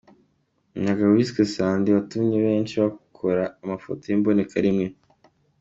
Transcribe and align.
Umuyaga 0.75 1.03
wiswe 1.13 1.41
Sandi 1.53 1.87
watumye 1.95 2.37
benshi 2.47 2.73
bakora 2.83 3.43
amafoto 3.63 4.03
y’imbonekarimwe 4.05 4.87